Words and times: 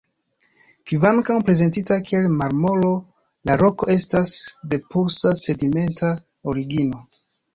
Kvankam 0.91 1.43
prezentita 1.49 1.97
kiel 2.07 2.23
marmoro, 2.37 2.89
la 3.49 3.57
roko 3.63 3.91
estas 3.97 4.33
de 4.71 4.81
pura 4.95 5.35
sedimenta 5.43 6.09
origino. 6.55 7.05